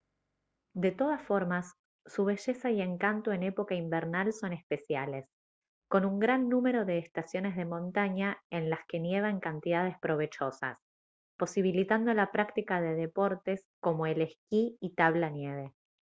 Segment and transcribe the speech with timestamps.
[0.73, 1.75] de todas formas
[2.07, 5.27] su belleza y encanto en época invernal son especiales
[5.87, 10.79] con un gran número de estaciones de montaña en las que nieva en cantidades provechosas
[11.37, 15.71] posibilitando la práctica de deportes como el esquí y tabla nieve